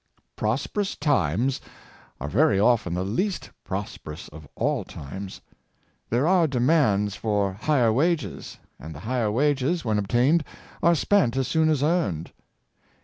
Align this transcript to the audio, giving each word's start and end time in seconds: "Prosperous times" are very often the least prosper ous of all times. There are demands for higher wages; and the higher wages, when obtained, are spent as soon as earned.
"Prosperous 0.35 0.95
times" 0.95 1.61
are 2.19 2.27
very 2.27 2.59
often 2.59 2.95
the 2.95 3.03
least 3.03 3.51
prosper 3.63 4.13
ous 4.13 4.29
of 4.29 4.47
all 4.55 4.83
times. 4.83 5.41
There 6.09 6.25
are 6.27 6.47
demands 6.47 7.15
for 7.15 7.53
higher 7.53 7.93
wages; 7.93 8.57
and 8.79 8.95
the 8.95 9.01
higher 9.01 9.31
wages, 9.31 9.85
when 9.85 9.99
obtained, 9.99 10.43
are 10.81 10.95
spent 10.95 11.37
as 11.37 11.47
soon 11.47 11.69
as 11.69 11.83
earned. 11.83 12.31